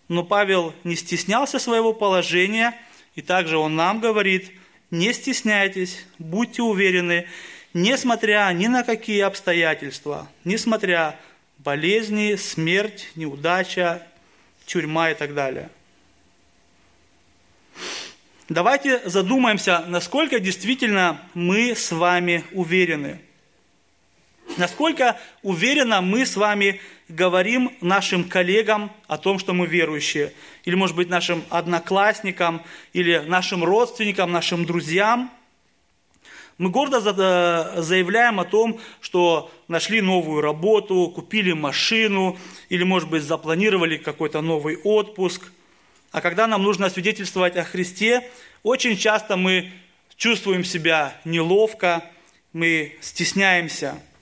[0.08, 2.78] Но Павел не стеснялся своего положения,
[3.16, 4.52] и также он нам говорит,
[4.92, 7.28] не стесняйтесь, будьте уверены,
[7.74, 11.20] несмотря ни на какие обстоятельства, несмотря
[11.58, 14.06] болезни, смерть, неудача,
[14.66, 15.70] тюрьма и так далее.
[18.50, 23.20] Давайте задумаемся, насколько действительно мы с вами уверены–
[24.58, 30.32] Насколько уверенно мы с вами говорим нашим коллегам о том, что мы верующие,
[30.63, 32.62] или, может быть, нашим одноклассникам,
[32.94, 35.32] или нашим родственникам, нашим друзьям.
[36.60, 37.00] Мы гордо
[37.82, 42.38] заявляем о том, что нашли новую работу, купили машину,
[42.70, 45.52] или, может быть, запланировали какой-то новый отпуск.
[46.12, 48.30] А когда нам нужно свидетельствовать о Христе,
[48.62, 49.72] очень часто мы
[50.16, 52.04] чувствуем себя неловко,
[52.54, 54.00] мы стесняемся–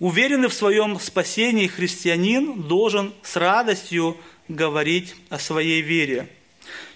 [0.00, 4.16] Уверенный в своем спасении христианин должен с радостью
[4.48, 6.28] говорить о своей вере.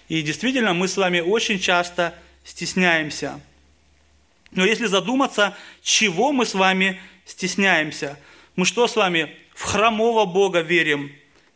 [0.09, 3.39] И действительно, мы с вами очень часто стесняемся.
[4.51, 8.19] Но если задуматься, чего мы с вами стесняемся?
[8.55, 11.11] Мы что с вами в хромого Бога верим,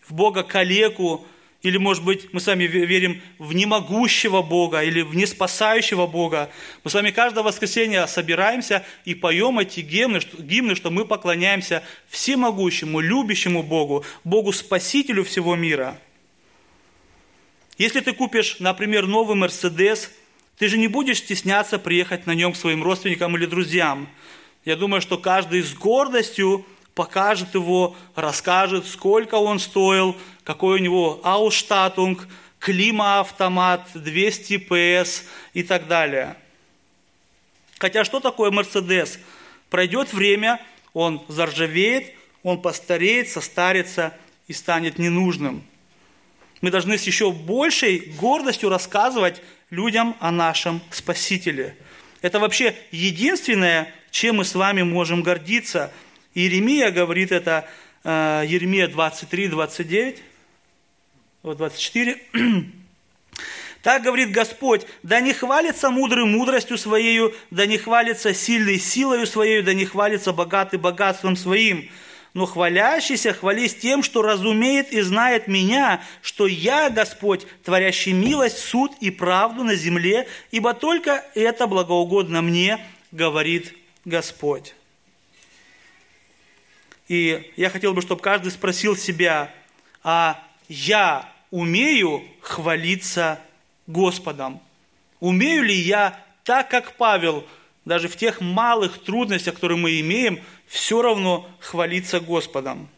[0.08, 1.26] в Бога калеку,
[1.64, 6.52] или, может быть, мы с вами верим в немогущего Бога или в неспасающего Бога.
[6.84, 13.00] Мы с вами каждое воскресенье собираемся и поем эти гимны, гимны, что мы поклоняемся всемогущему,
[13.00, 15.98] любящему Богу, Богу-спасителю всего мира.
[17.78, 20.12] Если ты купишь, например, новый Мерседес,
[20.58, 24.10] ты же не будешь стесняться приехать на нем к своим родственникам или друзьям.
[24.66, 31.22] Я думаю, что каждый с гордостью покажет его, расскажет, сколько он стоил, какой у него
[31.24, 32.20] Ausstattung,
[32.60, 35.24] климат-автомат, 200 PS
[35.54, 36.36] и так далее.
[37.80, 39.20] Хотя что такое Мерседес?
[39.70, 40.62] Пройдет время,
[40.94, 42.14] он заржавеет,
[42.44, 44.14] он постареет, состарится
[44.48, 45.64] и станет ненужным.
[46.62, 51.76] Мы должны с еще большей гордостью рассказывать людям о нашем Спасителе.
[52.22, 55.92] Это вообще единственное, чем мы с вами можем гордиться–
[56.34, 57.68] Иеремия говорит это,
[58.04, 60.24] э, Еремия 23, 29,
[61.44, 62.18] вот 24.
[63.84, 69.62] Так говорит Господь, да не хвалится мудрый мудростью своею, да не хвалится сильный силою своей,
[69.62, 71.90] да не хвалится богатый богатством своим,
[72.34, 78.94] но хвалящийся хвались тем, что разумеет и знает меня, что я, Господь, творящий милость, суд
[79.02, 82.80] и правду на земле, ибо только это благоугодно мне,
[83.12, 83.74] говорит
[84.06, 84.76] Господь.
[87.08, 89.54] И я хотел бы, чтобы каждый спросил себя,
[90.04, 93.40] а я умею хвалиться
[93.88, 94.62] Господом?
[95.20, 97.46] Умею ли я так, как Павел,
[97.86, 102.90] даже в тех малых трудностях, которые мы имеем, все равно хвалиться Господом?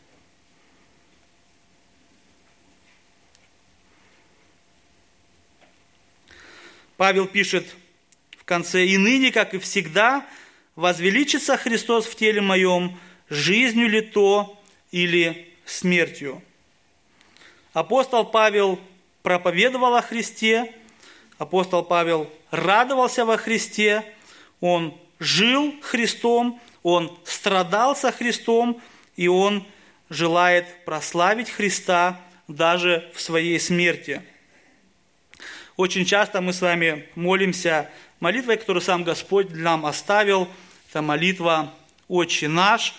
[6.98, 7.66] Павел пишет
[8.40, 10.26] в конце, «И ныне, как и всегда,
[10.76, 12.98] возвеличится Христос в теле моем,
[13.30, 14.60] жизнью ли то
[14.92, 16.42] или смертью».
[17.74, 18.80] Апостол Павел
[19.22, 20.72] проповедовал о Христе,
[21.38, 24.06] апостол Павел радовался во Христе,
[24.62, 28.82] он жил Христом, он страдал со Христом,
[29.16, 29.66] и он
[30.10, 34.22] желает прославить Христа даже в своей смерти.
[35.78, 40.48] Очень часто мы с вами молимся молитвой, которую сам Господь нам оставил.
[40.90, 41.74] Это молитва
[42.08, 42.96] «Отче наш».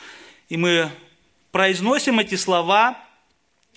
[0.48, 0.90] И мы
[1.50, 2.98] произносим эти слова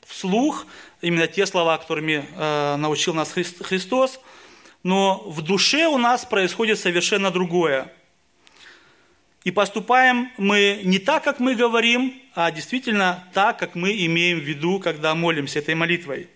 [0.06, 0.66] вслух,
[1.02, 4.20] именно те слова, которыми э, научил нас Христос,
[4.84, 7.92] но в душе у нас происходит совершенно другое.
[9.44, 14.44] И поступаем мы не так, как мы говорим, а действительно так, как мы имеем в
[14.44, 16.30] виду, когда молимся этой молитвой.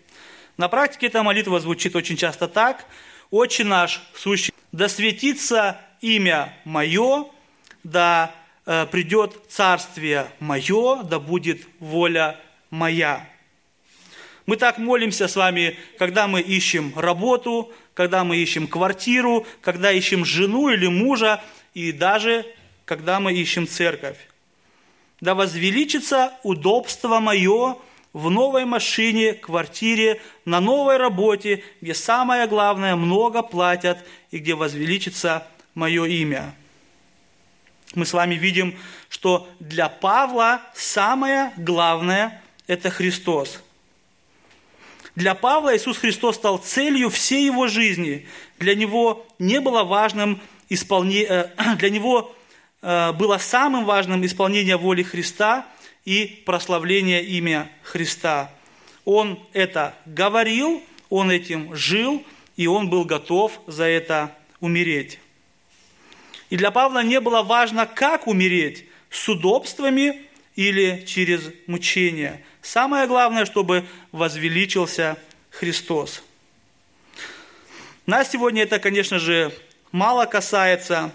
[0.57, 2.85] На практике эта молитва звучит очень часто так.
[3.29, 7.25] «Отче наш, сущий, да светится имя Мое,
[7.83, 8.33] да
[8.65, 12.39] придет царствие Мое, да будет воля
[12.69, 13.27] Моя».
[14.45, 20.25] Мы так молимся с вами, когда мы ищем работу, когда мы ищем квартиру, когда ищем
[20.25, 21.41] жену или мужа,
[21.73, 22.45] и даже
[22.85, 24.17] когда мы ищем церковь.
[25.21, 27.77] Да возвеличится удобство мое
[28.11, 33.97] в новой машине, квартире, на новой работе, где самое главное, много платят,
[34.31, 36.53] и где возвеличится мое имя.
[37.95, 38.77] Мы с вами видим,
[39.09, 43.59] что для Павла самое главное– это Христос–
[45.15, 48.25] для Павла Иисус Христос стал целью всей его жизни.
[48.59, 50.39] Для него не было важным
[50.69, 51.23] исполне...
[51.23, 52.35] Э, для него
[52.81, 55.67] э, было самым важным исполнение воли Христа
[56.03, 58.51] и прославление имя Христа.
[59.05, 62.23] Он это говорил, он этим жил,
[62.55, 65.19] и он был готов за это умереть.
[66.49, 70.21] И для Павла не было важно, как умереть, с удобствами
[70.55, 75.19] или через мучение– Самое главное, чтобы возвеличился
[75.49, 76.23] Христос.
[78.05, 79.53] Нас сегодня это, конечно же,
[79.91, 81.13] мало касается,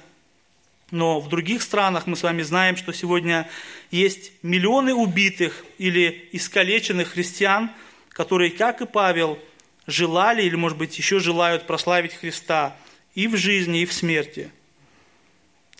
[0.90, 3.48] но в других странах мы с вами знаем, что сегодня
[3.90, 7.70] есть миллионы убитых или искалеченных христиан,
[8.10, 9.38] которые, как и Павел,
[9.86, 12.76] желали или, может быть, еще желают прославить Христа
[13.14, 14.50] и в жизни, и в смерти.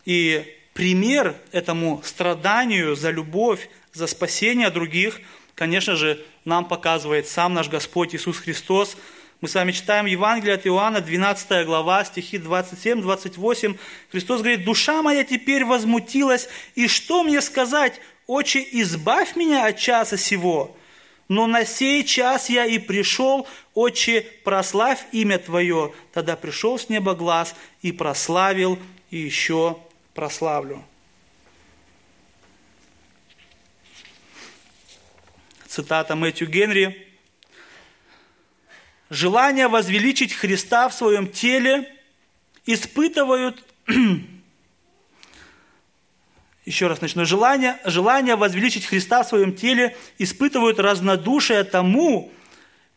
[0.08, 5.20] И пример этому страданию за любовь, за спасение других–
[5.58, 8.96] конечно же, нам показывает сам наш Господь Иисус Христос.
[9.40, 13.76] Мы с вами читаем Евангелие от Иоанна, 12 глава, стихи 27-28.
[14.12, 18.00] Христос говорит, «Душа моя теперь возмутилась, и что мне сказать?
[18.28, 20.76] Отче, избавь меня от часа сего.
[21.26, 25.92] Но на сей час я и пришел, Отче, прославь имя Твое.
[26.12, 28.78] Тогда пришел с неба глаз и прославил,
[29.10, 29.78] еще
[30.18, 30.84] прославлю».
[35.68, 37.06] цитата Мэтью Генри,
[39.10, 41.88] желание возвеличить Христа в своем теле
[42.66, 43.64] испытывают,
[46.64, 52.32] еще раз начну, желание, желание возвеличить Христа в своем теле испытывают разнодушие тому,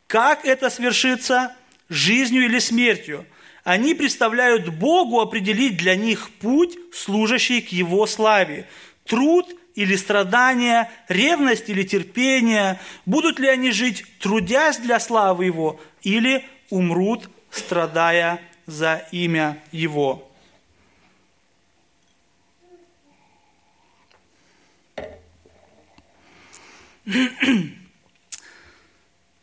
[0.08, 1.56] как это свершится,
[1.88, 3.28] жизнью или смертью.
[3.64, 8.68] Они представляют Богу определить для них путь, служащий к Его славе.
[9.06, 16.46] Труд– или страдания, ревность или терпение, будут ли они жить, трудясь для славы Его, или
[16.70, 20.28] умрут, страдая за имя Его.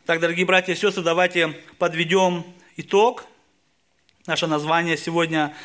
[0.05, 2.43] Так, дорогие братья и сестры, давайте подведем
[2.77, 3.25] итог.
[4.29, 5.55] Наше название сегодня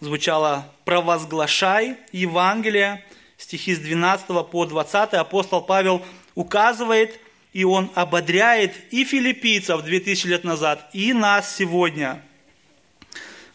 [0.00, 3.02] звучало «Провозглашай Евангелие»
[3.38, 7.18] стихи с 12 по 20 апостол Павел указывает
[7.54, 12.20] и он ободряет и филиппийцев 2000 лет назад, и нас сегодня.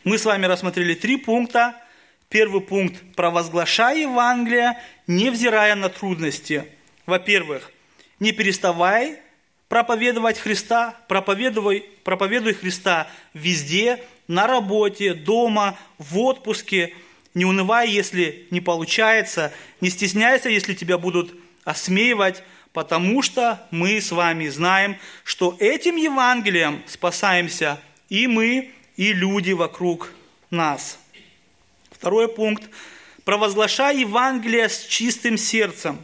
[0.03, 1.75] Мы с вами рассмотрели три пункта.
[2.27, 6.65] Первый пункт– провозглашай Евангелие, невзирая на трудности.
[7.05, 7.71] во-первых,
[8.19, 9.19] не переставай
[9.69, 16.93] проповедовать Христа, проповедуй, проповедуй Христа везде, на работе, дома, в отпуске.
[17.33, 22.43] Не унывай, если не получается, не стесняйся, если тебя будут осмеивать,
[22.73, 30.11] потому что мы с вами знаем, что этим Евангелием спасаемся и мы, и люди вокруг
[30.49, 30.99] нас.
[31.91, 32.69] Второй пункт.
[33.23, 36.03] Провозглашай Евангелие с чистым сердцем.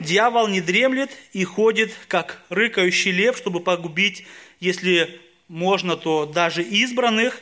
[0.00, 4.26] Дьявол не дремлет и ходит, как рыкающий лев, чтобы погубить,
[4.60, 7.40] если можно, то даже избранных.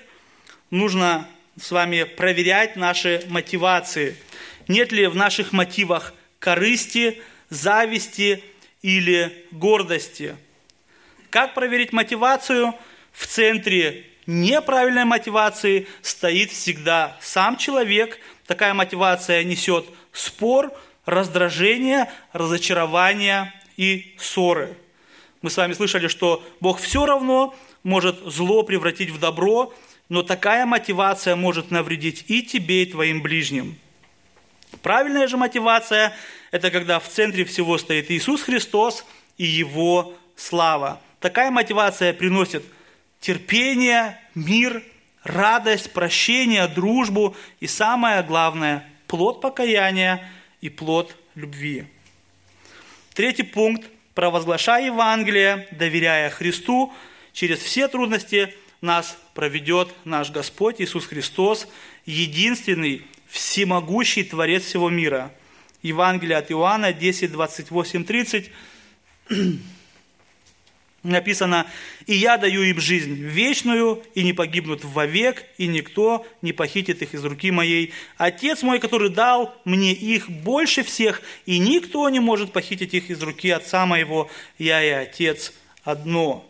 [0.70, 1.26] Нужно
[1.60, 4.16] с вами проверять наши мотивации.
[4.68, 8.42] Нет ли в наших мотивах корысти, зависти
[8.82, 10.36] или гордости.
[11.30, 12.74] Как проверить мотивацию?
[13.12, 18.18] В центре неправильной мотивации стоит всегда сам человек.
[18.46, 20.72] Такая мотивация несет спор,
[21.04, 24.76] раздражение, разочарование и ссоры.
[25.40, 29.74] Мы с вами слышали, что Бог все равно может зло превратить в добро,
[30.08, 33.76] но такая мотивация может навредить и тебе, и твоим ближним.
[34.82, 36.14] Правильная же мотивация–
[36.50, 39.04] это когда в центре всего стоит Иисус Христос
[39.36, 41.00] и Его слава.
[41.20, 42.64] Такая мотивация приносит
[43.20, 44.82] терпение, мир,
[45.24, 50.26] радость, прощение, дружбу и самое главное– плод покаяния
[50.62, 51.84] и плод любви.
[53.12, 56.92] Третий пункт– провозглашай Евангелие, доверяя Христу,
[57.32, 61.68] через все трудности нас проведет наш Господь Иисус Христос,
[62.06, 65.32] единственный, всемогущий Творец всего мира.
[65.82, 68.50] Евангелие от Иоанна 10, 28, 30
[71.02, 71.66] написано,
[72.06, 77.14] «И я даю им жизнь вечную, и не погибнут вовек, и никто не похитит их
[77.14, 77.92] из руки моей.
[78.16, 83.22] Отец мой, который дал мне их больше всех, и никто не может похитить их из
[83.22, 85.52] руки Отца моего, я и Отец
[85.84, 86.46] одно».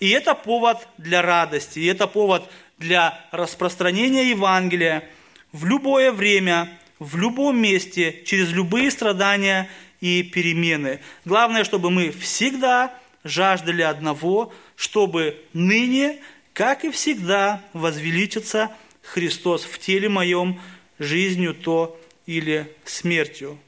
[0.00, 2.48] И это повод для радости, и это повод
[2.78, 5.04] для распространения Евангелия
[5.52, 6.68] в любое время,
[6.98, 9.68] в любом месте, через любые страдания
[10.00, 11.00] и перемены.
[11.24, 12.92] Главное, чтобы мы всегда
[13.28, 16.20] жаждали одного, чтобы ныне,
[16.52, 18.70] как и всегда, возвеличиться
[19.02, 20.60] Христос в теле моем
[20.98, 23.58] жизнью то или смертью.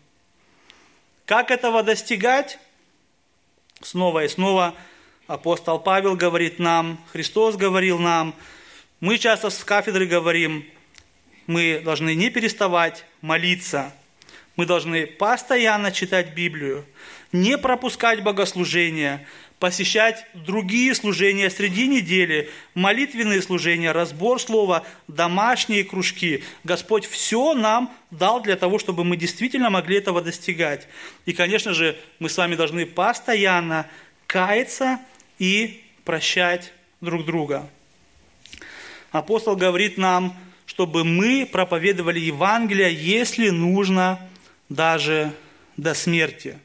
[1.24, 2.58] Как этого достигать?
[3.80, 4.74] Снова и снова
[5.26, 8.34] апостол Павел говорит нам, Христос говорил нам,
[8.98, 10.66] мы часто с кафедры говорим,
[11.46, 13.94] мы должны не переставать молиться,
[14.56, 16.84] мы должны постоянно читать Библию,
[17.32, 19.26] не пропускать богослужения,
[19.60, 26.42] посещать другие служения среди недели, молитвенные служения, разбор слова, домашние кружки.
[26.64, 30.88] Господь все нам дал для того, чтобы мы действительно могли этого достигать.
[31.26, 33.86] И, конечно же, мы с вами должны постоянно
[34.26, 34.98] каяться
[35.38, 37.68] и прощать друг друга.
[39.12, 40.34] Апостол говорит нам,
[40.64, 44.26] чтобы мы проповедовали Евангелие, если нужно,
[44.70, 45.34] даже
[45.76, 46.58] до смерти.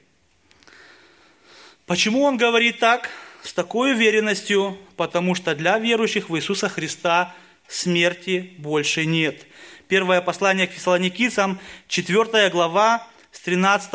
[1.85, 3.11] Почему он говорит так?
[3.43, 7.35] С такой уверенностью, потому что для верующих в Иисуса Христа
[7.67, 9.45] смерти больше нет.
[9.87, 13.91] Первое послание к фессалоникийцам, 4 глава, с 13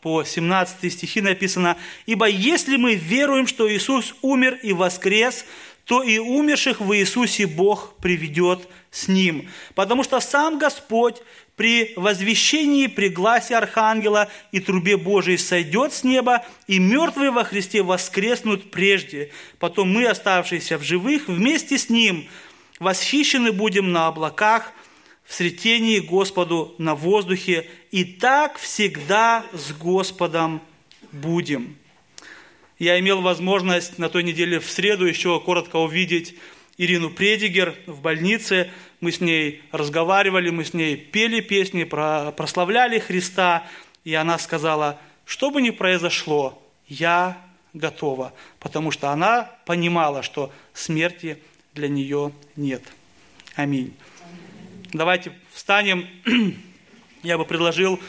[0.00, 1.76] по 17 стихи написано,
[2.06, 5.44] «Ибо если мы веруем, что Иисус умер и воскрес,
[5.84, 9.48] то и умерших в Иисусе Бог приведет с Ним.
[9.76, 11.22] Потому что сам Господь
[11.58, 17.82] при возвещении, при гласе Архангела и трубе Божией сойдет с неба, и мертвые во Христе
[17.82, 19.30] воскреснут прежде.
[19.58, 22.26] Потом мы, оставшиеся в живых, вместе с Ним
[22.78, 24.72] восхищены будем на облаках–
[25.28, 30.62] в сретении Господу на воздухе, и так всегда с Господом
[31.12, 31.76] будем.
[32.78, 36.34] Я имел возможность на той неделе в среду еще коротко увидеть
[36.78, 38.70] Ирину Предигер в больнице.
[39.00, 43.64] Мы с ней разговаривали, мы с ней пели песни, прославляли Христа.
[44.04, 47.38] И она сказала, что бы ни произошло, я
[47.74, 51.38] готова, потому что она понимала, что смерти
[51.74, 52.82] для нее нет.
[53.54, 53.94] Аминь.
[54.92, 56.06] Давайте встанем.
[57.22, 58.00] Я бы предложил,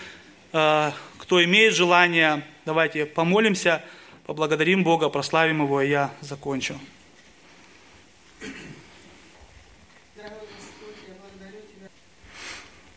[0.54, 3.84] э, кто имеет желание, давайте помолимся,
[4.26, 6.80] поблагодарим Бога, прославим Его, и я закончу.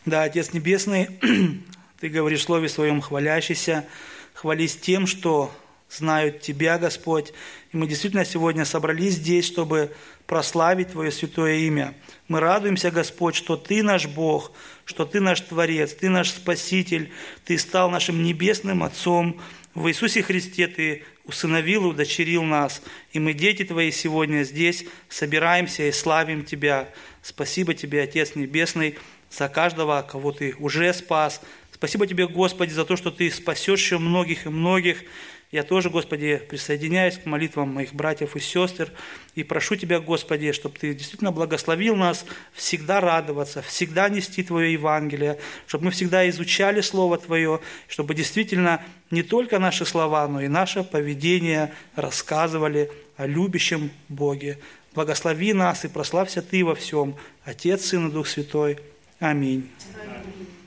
[0.05, 1.07] Да, Отец Небесный,
[2.01, 3.85] Ты говоришь в Слове Своем, хвалящийся,
[4.33, 5.49] хвались тем, что
[5.89, 7.31] знают Тебя, Господь.
[7.71, 9.93] И мы действительно сегодня собрались здесь, чтобы
[10.27, 11.93] прославить Твое святое имя.
[12.27, 14.51] Мы радуемся, Господь, что Ты наш Бог,
[14.83, 17.09] что Ты наш Творец, Ты наш Спаситель,
[17.45, 19.39] Ты стал нашим небесным Отцом.
[19.73, 22.81] В Иисусе Христе Ты усыновил и удочерил нас.
[23.13, 26.89] И мы, дети Твои, сегодня здесь собираемся и славим Тебя.
[27.21, 28.97] Спасибо Тебе, Отец Небесный,
[29.35, 31.41] за каждого, кого Ты уже спас.
[31.71, 35.03] Спасибо Тебе, Господи, за то, что Ты спасешь еще многих и многих.
[35.51, 38.89] Я тоже, Господи, присоединяюсь к молитвам моих братьев и сестер
[39.35, 45.37] и прошу Тебя, Господи, чтобы Ты действительно благословил нас всегда радоваться, всегда нести Твое Евангелие,
[45.67, 48.81] чтобы мы всегда изучали Слово Твое, чтобы действительно
[49.11, 54.57] не только наши слова, но и наше поведение рассказывали о любящем Боге.
[54.95, 57.15] Благослови нас и прославься Ты во всем,
[57.45, 58.79] Отец, Сын и Дух Святой.
[59.19, 59.69] Аминь.
[59.95, 60.62] Аминь.